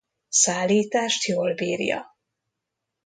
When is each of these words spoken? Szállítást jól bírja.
Szállítást 0.29 1.23
jól 1.25 1.53
bírja. 1.55 2.15